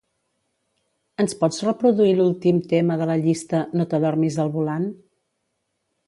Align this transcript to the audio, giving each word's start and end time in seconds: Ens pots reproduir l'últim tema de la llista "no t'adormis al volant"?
Ens 1.23 1.35
pots 1.41 1.59
reproduir 1.65 2.15
l'últim 2.19 2.61
tema 2.71 2.97
de 3.01 3.07
la 3.11 3.17
llista 3.25 3.59
"no 3.81 3.85
t'adormis 3.91 4.39
al 4.45 4.49
volant"? 4.57 4.89